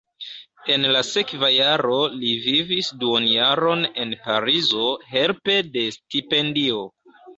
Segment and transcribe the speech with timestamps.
[0.75, 6.81] En la sekva jaro li vivis duonjaron en Parizo helpe de stipendio.